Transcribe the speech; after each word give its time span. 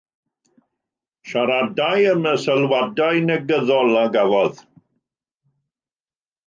Siaradai 1.31 1.99
am 2.13 2.25
y 2.31 2.33
sylwadau 2.47 3.21
negyddol 3.29 3.95
a 4.05 4.05
gafodd. 4.17 4.67